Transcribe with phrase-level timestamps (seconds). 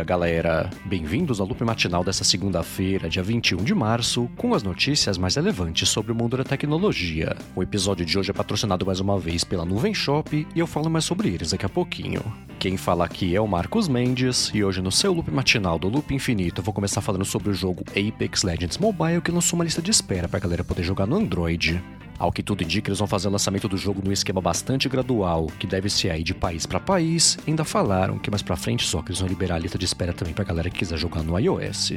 [0.00, 0.70] dia, galera!
[0.84, 5.88] Bem-vindos ao loop matinal dessa segunda-feira, dia 21 de março, com as notícias mais relevantes
[5.88, 7.36] sobre o mundo da tecnologia.
[7.54, 10.88] O episódio de hoje é patrocinado mais uma vez pela Nuvem Shop e eu falo
[10.88, 12.22] mais sobre eles daqui a pouquinho.
[12.58, 16.14] Quem fala aqui é o Marcos Mendes e hoje no seu loop matinal do Loop
[16.14, 19.82] Infinito eu vou começar falando sobre o jogo Apex Legends Mobile que lançou uma lista
[19.82, 21.82] de espera pra galera poder jogar no Android.
[22.20, 25.46] Ao que tudo indica, eles vão fazer o lançamento do jogo num esquema bastante gradual,
[25.58, 27.38] que deve ser aí de país para país.
[27.48, 30.12] Ainda falaram que mais pra frente só que eles vão liberar a lista de espera
[30.12, 31.94] também pra galera que quiser jogar no iOS.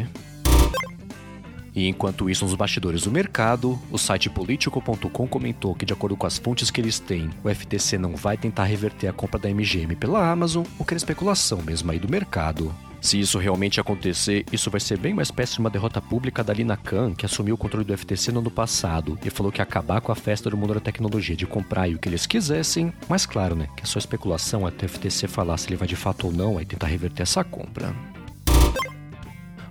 [1.76, 6.26] E enquanto isso, nos bastidores do mercado, o site Politico.com comentou que, de acordo com
[6.26, 9.94] as fontes que eles têm, o FTC não vai tentar reverter a compra da MGM
[9.98, 12.74] pela Amazon, o que é especulação mesmo aí do mercado.
[13.04, 16.54] Se isso realmente acontecer, isso vai ser bem uma espécie de uma derrota pública da
[16.54, 19.64] Lina Khan, que assumiu o controle do FTC no ano passado e falou que ia
[19.64, 23.26] acabar com a festa do mundo da tecnologia de comprar o que eles quisessem, mas
[23.26, 26.28] claro, né, que é só especulação até o FTC falar se ele vai de fato
[26.28, 27.94] ou não e tentar reverter essa compra.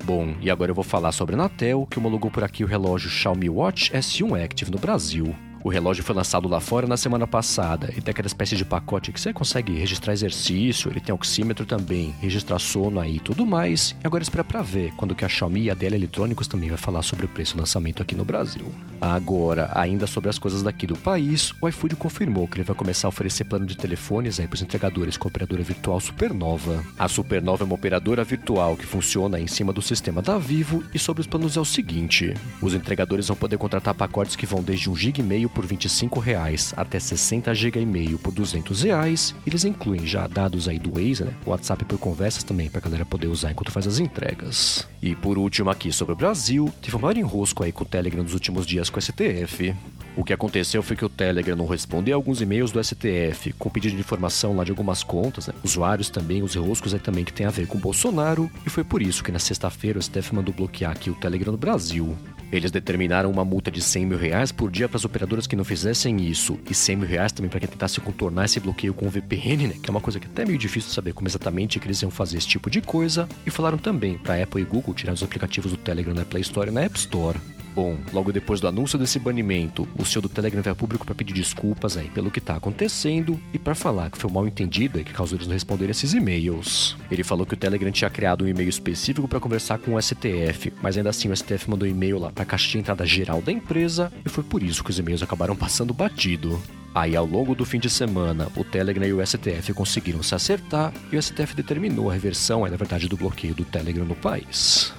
[0.05, 3.09] Bom, e agora eu vou falar sobre a Anatel, que homologou por aqui o relógio
[3.09, 5.35] Xiaomi Watch S1 Active no Brasil.
[5.65, 9.13] O relógio foi lançado lá fora na semana passada e tem aquela espécie de pacote
[9.13, 13.95] que você consegue registrar exercício, ele tem oxímetro também, registrar sono aí e tudo mais.
[14.03, 16.79] E agora espera pra ver quando que a Xiaomi e a DL Eletrônicos também vai
[16.79, 18.73] falar sobre o preço do lançamento aqui no Brasil.
[19.01, 23.07] Agora, ainda sobre as coisas daqui do país, o iFood confirmou que ele vai começar
[23.07, 26.85] a oferecer plano de telefones aí pros entregadores com a operadora virtual Supernova.
[26.99, 30.99] A Supernova é uma operadora virtual que funciona em cima do sistema da Vivo e
[30.99, 34.91] sobre os planos é o seguinte: os entregadores vão poder contratar pacotes que vão desde
[34.91, 39.35] 1 GB por 25 reais até 60 GB e meio por 200 reais.
[39.47, 41.35] Eles incluem já dados aí do Waze, né?
[41.47, 44.89] WhatsApp por conversas também para a galera poder usar enquanto faz as entregas.
[45.03, 48.23] E por último aqui sobre o Brasil, teve um maior enrosco aí com o Telegram
[48.23, 49.75] nos últimos dias com o STF.
[50.15, 53.95] O que aconteceu foi que o Telegram não respondeu alguns e-mails do STF com pedido
[53.95, 55.55] de informação lá de algumas contas, né?
[55.65, 58.85] usuários também, os enroscos aí também que tem a ver com o Bolsonaro, e foi
[58.85, 62.17] por isso que na sexta-feira o STF mandou bloquear aqui o Telegram no Brasil.
[62.53, 65.65] Eles determinaram uma multa de 100 mil reais por dia para as operadoras que não
[65.65, 69.11] fizessem isso, e 100 mil reais também para quem tentasse contornar esse bloqueio com o
[69.11, 69.75] VPN, né?
[69.83, 72.11] Que é uma coisa que é até meio difícil saber como exatamente que eles iam
[72.11, 73.27] fazer esse tipo de coisa.
[73.47, 76.71] E falaram também para Apple e Google tirar os aplicativos do Telegram na Play Store
[76.71, 77.39] e na App Store.
[77.75, 81.33] Bom, logo depois do anúncio desse banimento, o CEO do Telegram a público para pedir
[81.33, 85.13] desculpas aí pelo que tá acontecendo e para falar que foi mal entendido e que
[85.13, 86.97] causou eles não responderem esses e-mails.
[87.11, 90.73] Ele falou que o Telegram tinha criado um e-mail específico para conversar com o STF,
[90.83, 93.51] mas ainda assim o STF mandou e-mail lá para a caixa de entrada geral da
[93.51, 96.61] empresa e foi por isso que os e-mails acabaram passando batido.
[96.95, 100.93] Aí, ao longo do fim de semana, o Telegram e o STF conseguiram se acertar
[101.11, 104.93] e o STF determinou a reversão, na verdade, do bloqueio do Telegram no país.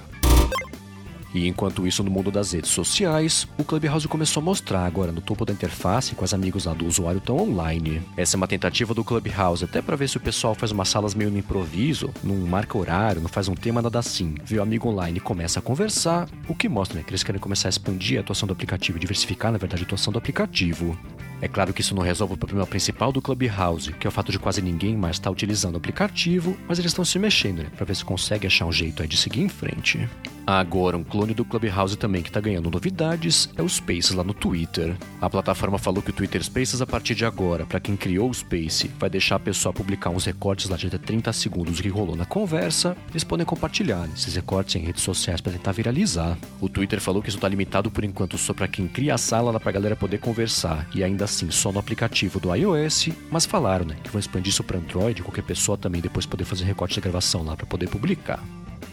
[1.34, 5.20] E enquanto isso, no mundo das redes sociais, o Clubhouse começou a mostrar agora no
[5.20, 8.00] topo da interface com os amigos lá do usuário tão online.
[8.16, 11.12] Essa é uma tentativa do Clubhouse, até para ver se o pessoal faz umas salas
[11.12, 14.36] meio no improviso, não marca horário, não faz um tema, nada assim.
[14.44, 17.40] Vê o amigo online e começa a conversar, o que mostra né, que eles querem
[17.40, 20.96] começar a expandir a atuação do aplicativo diversificar, na verdade, a atuação do aplicativo.
[21.40, 24.30] É claro que isso não resolve o problema principal do Clubhouse, que é o fato
[24.30, 27.84] de quase ninguém mais estar utilizando o aplicativo, mas eles estão se mexendo, né, para
[27.84, 30.08] ver se consegue achar um jeito aí de seguir em frente.
[30.46, 34.34] Agora, um clone do Clubhouse também que está ganhando novidades é o Spaces lá no
[34.34, 34.94] Twitter.
[35.18, 38.34] A plataforma falou que o Twitter Spaces, a partir de agora, para quem criou o
[38.34, 41.88] Space, vai deixar a pessoa publicar uns recortes lá de até 30 segundos do que
[41.88, 42.94] rolou na conversa.
[43.10, 46.36] Eles podem compartilhar esses recortes em redes sociais para tentar viralizar.
[46.60, 49.50] O Twitter falou que isso está limitado por enquanto só para quem cria a sala
[49.50, 53.46] lá para a galera poder conversar e ainda assim só no aplicativo do iOS, mas
[53.46, 56.94] falaram né, que vão expandir isso para Android, qualquer pessoa também depois poder fazer recorte
[56.94, 58.42] de gravação lá para poder publicar.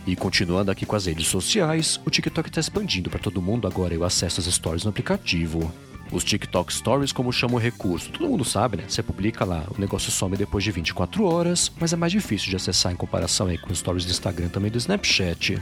[0.05, 3.97] E continuando aqui com as redes sociais, o TikTok está expandindo para todo mundo agora
[3.97, 5.71] o acesso às stories no aplicativo.
[6.11, 8.83] Os TikTok Stories, como chama o recurso, todo mundo sabe, né?
[8.85, 12.57] Você publica lá, o negócio some depois de 24 horas, mas é mais difícil de
[12.57, 15.57] acessar em comparação aí com os stories do Instagram também do Snapchat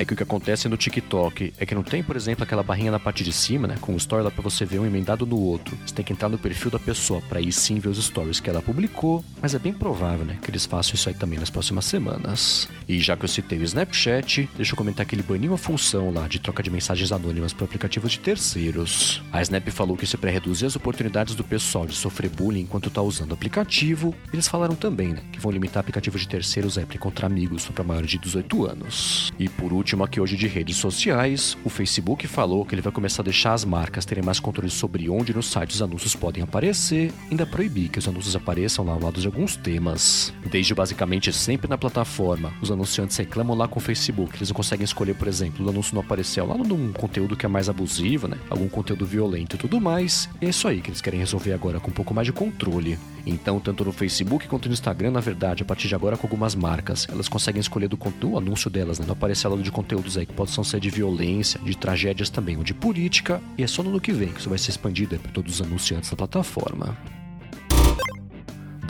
[0.00, 2.90] é que o que acontece no TikTok é que não tem, por exemplo, aquela barrinha
[2.90, 5.38] na parte de cima, né, com o story lá para você ver um emendado no
[5.38, 5.76] outro.
[5.84, 8.48] Você tem que entrar no perfil da pessoa para aí sim ver os stories que
[8.48, 11.84] ela publicou, mas é bem provável, né, que eles façam isso aí também nas próximas
[11.84, 12.66] semanas.
[12.88, 16.10] E já que eu citei o Snapchat, deixa eu comentar que ele baniu a função
[16.10, 19.22] lá de troca de mensagens anônimas para aplicativos de terceiros.
[19.30, 22.60] A Snap falou que isso é para reduzir as oportunidades do pessoal de sofrer bullying
[22.60, 24.14] enquanto tá usando o aplicativo.
[24.32, 27.84] Eles falaram também, né, que vão limitar aplicativos de terceiros aí para encontrar amigos para
[27.84, 29.30] maiores de 18 anos.
[29.38, 33.22] E por último aqui hoje de redes sociais, o Facebook falou que ele vai começar
[33.22, 37.12] a deixar as marcas terem mais controle sobre onde no site os anúncios podem aparecer,
[37.28, 40.32] ainda proibir que os anúncios apareçam lá ao lado de alguns temas.
[40.48, 44.84] Desde basicamente sempre na plataforma, os anunciantes reclamam lá com o Facebook, eles não conseguem
[44.84, 48.38] escolher, por exemplo, o anúncio não aparecer lá num conteúdo que é mais abusivo, né?
[48.48, 50.28] Algum conteúdo violento e tudo mais.
[50.40, 52.96] E é isso aí que eles querem resolver agora com um pouco mais de controle.
[53.26, 56.54] Então, tanto no Facebook quanto no Instagram, na verdade, a partir de agora com algumas
[56.54, 59.06] marcas, elas conseguem escolher do, do anúncio delas, né?
[59.06, 62.64] Não aparecer lá de conteúdos aí que possam ser de violência, de tragédias também, ou
[62.64, 65.32] de política, e é só no ano que vem que isso vai ser expandido para
[65.32, 66.96] todos os anunciantes da plataforma.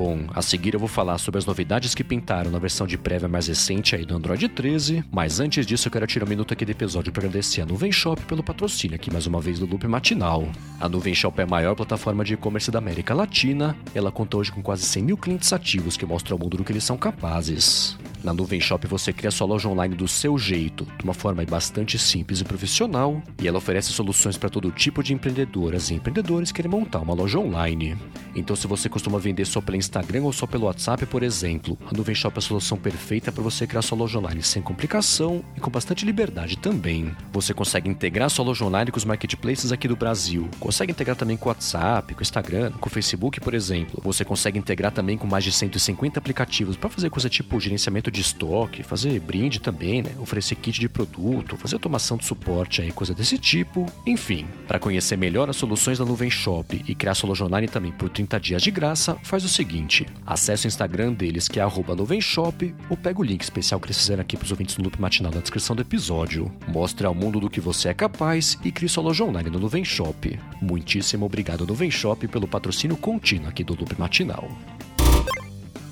[0.01, 3.29] Bom, a seguir eu vou falar sobre as novidades que pintaram na versão de prévia
[3.29, 6.65] mais recente aí do Android 13, mas antes disso eu quero tirar um minuto aqui
[6.65, 9.87] do episódio para agradecer a Nuvem Shop pelo patrocínio aqui mais uma vez do Loop
[9.87, 10.49] Matinal.
[10.81, 14.51] A Nuvem Shop é a maior plataforma de e-commerce da América Latina, ela conta hoje
[14.51, 17.99] com quase 100 mil clientes ativos que mostram ao mundo do que eles são capazes.
[18.23, 21.99] Na Nuvem Shop você cria sua loja online do seu jeito, de uma forma bastante
[21.99, 26.57] simples e profissional, e ela oferece soluções para todo tipo de empreendedoras e empreendedores que
[26.57, 27.97] querem montar uma loja online.
[28.35, 31.97] Então, se você costuma vender só pelo Instagram ou só pelo WhatsApp, por exemplo, a
[31.97, 35.61] Nuvem Shop é a solução perfeita para você criar sua loja online sem complicação e
[35.61, 37.15] com bastante liberdade também.
[37.33, 41.37] Você consegue integrar sua loja online com os marketplaces aqui do Brasil, consegue integrar também
[41.37, 44.01] com o WhatsApp, com o Instagram, com o Facebook, por exemplo.
[44.05, 48.21] Você consegue integrar também com mais de 150 aplicativos para fazer coisa tipo gerenciamento de
[48.21, 50.13] estoque, fazer brinde também, né?
[50.19, 53.87] Oferecer kit de produto, fazer automação de suporte aí, coisa desse tipo.
[54.07, 57.91] Enfim, para conhecer melhor as soluções da Nuvem Shop e criar sua loja online também
[57.91, 59.80] por 30 dias de graça, faz o seguinte:
[60.27, 64.23] acesse o Instagram deles, que é @nuvenshop, ou pega o link especial que eles fizeram
[64.23, 66.51] aqui para os ouvintes do Loop Matinal na descrição do episódio.
[66.69, 69.85] Mostre ao mundo do que você é capaz e crie sua loja online no Nuvem
[69.85, 70.39] Shop.
[70.61, 74.49] Muitíssimo obrigado Nuvem Shop pelo patrocínio contínuo aqui do Loop Matinal.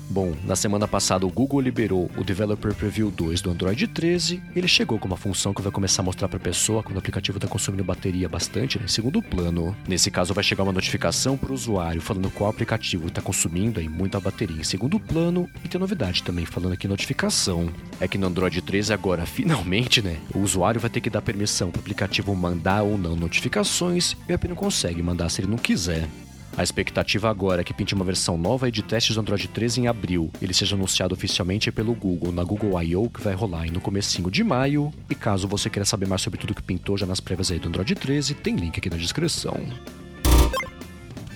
[0.09, 4.41] Bom, na semana passada o Google liberou o Developer Preview 2 do Android 13.
[4.55, 6.99] Ele chegou com uma função que vai começar a mostrar para a pessoa quando o
[6.99, 9.75] aplicativo está consumindo bateria bastante, né, em segundo plano.
[9.87, 13.87] Nesse caso, vai chegar uma notificação para o usuário falando qual aplicativo está consumindo aí
[13.87, 15.47] muita bateria em segundo plano.
[15.63, 17.69] E tem novidade também falando aqui notificação.
[17.99, 21.69] É que no Android 13 agora, finalmente, né, o usuário vai ter que dar permissão
[21.69, 25.51] para o aplicativo mandar ou não notificações e o app não consegue mandar se ele
[25.51, 26.07] não quiser.
[26.57, 29.87] A expectativa agora é que pinte uma versão nova de testes do Android 13 em
[29.87, 30.29] abril.
[30.41, 33.09] Ele seja anunciado oficialmente pelo Google na Google I.O.
[33.09, 34.91] que vai rolar no comecinho de maio.
[35.09, 37.69] E caso você queira saber mais sobre tudo que pintou já nas prévias aí do
[37.69, 39.57] Android 13, tem link aqui na descrição.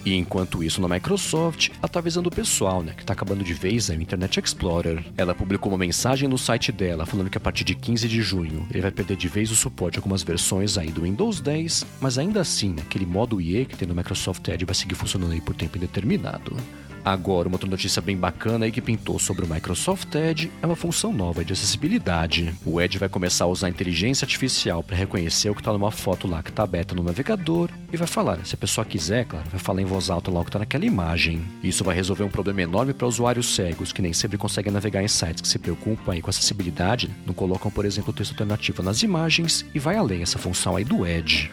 [0.05, 3.89] E enquanto isso, na Microsoft, ela avisando o pessoal, né, que tá acabando de vez
[3.99, 5.03] o Internet Explorer.
[5.17, 8.67] Ela publicou uma mensagem no site dela falando que a partir de 15 de junho
[8.69, 12.17] ele vai perder de vez o suporte a algumas versões aí do Windows 10, mas
[12.17, 15.55] ainda assim, aquele modo IE que tem no Microsoft Edge vai seguir funcionando aí por
[15.55, 16.55] tempo indeterminado.
[17.05, 20.75] Agora, uma outra notícia bem bacana aí que pintou sobre o Microsoft Edge é uma
[20.75, 22.53] função nova de acessibilidade.
[22.65, 25.91] O Edge vai começar a usar a inteligência artificial para reconhecer o que está numa
[25.91, 29.45] foto lá que está aberta no navegador e vai falar, se a pessoa quiser, claro,
[29.49, 31.43] vai falar em voz alta lá o que está naquela imagem.
[31.61, 35.07] Isso vai resolver um problema enorme para usuários cegos que nem sempre conseguem navegar em
[35.07, 39.65] sites que se preocupam aí com acessibilidade, não colocam, por exemplo, texto alternativo nas imagens
[39.73, 41.51] e vai além essa função aí do Edge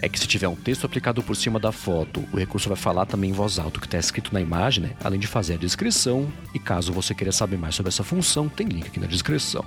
[0.00, 3.06] é que se tiver um texto aplicado por cima da foto, o recurso vai falar
[3.06, 4.96] também em voz alta o que está escrito na imagem, né?
[5.02, 6.30] além de fazer a descrição.
[6.54, 9.64] E caso você queira saber mais sobre essa função, tem link aqui na descrição.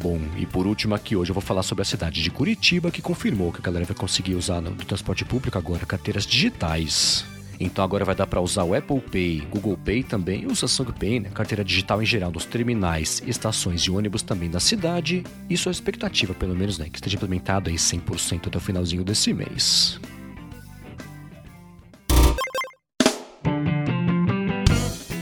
[0.00, 3.00] Bom, e por último aqui hoje eu vou falar sobre a cidade de Curitiba, que
[3.00, 7.24] confirmou que a galera vai conseguir usar no transporte público agora carteiras digitais.
[7.62, 10.92] Então agora vai dar para usar o Apple Pay, Google Pay também e o Samsung
[10.92, 11.30] Pay, né?
[11.32, 15.22] carteira digital em geral nos terminais, estações de ônibus também da cidade.
[15.48, 16.88] Isso é expectativa, pelo menos, né?
[16.90, 20.00] que esteja implementado aí 100% até o finalzinho desse mês.